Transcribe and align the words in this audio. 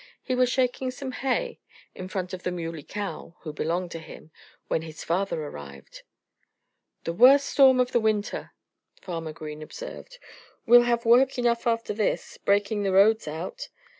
He 0.23 0.33
was 0.33 0.49
shaking 0.49 0.89
some 0.89 1.11
hay; 1.11 1.59
in 1.93 2.07
front 2.07 2.33
of 2.33 2.41
the 2.41 2.49
Muley 2.49 2.81
Cow 2.81 3.35
(who 3.41 3.53
belonged 3.53 3.91
to 3.91 3.99
him) 3.99 4.31
when 4.67 4.81
his 4.81 5.03
father 5.03 5.43
arrived. 5.43 6.01
"The 7.03 7.13
worst 7.13 7.45
storm 7.45 7.79
of 7.79 7.91
the 7.91 7.99
winter!" 7.99 8.51
Farmer 8.99 9.31
Green 9.31 9.61
observed. 9.61 10.17
"We'll 10.65 10.81
have 10.85 11.05
work 11.05 11.37
enough 11.37 11.67
after 11.67 11.93
this, 11.93 12.39
breaking 12.39 12.81
the 12.81 12.91
roads 12.93 13.27
out." 13.27 13.69